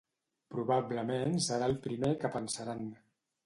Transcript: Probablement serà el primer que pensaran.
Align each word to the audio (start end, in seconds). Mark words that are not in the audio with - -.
Probablement 0.53 1.37
serà 1.49 1.69
el 1.73 1.77
primer 1.87 2.13
que 2.25 2.35
pensaran. 2.41 2.87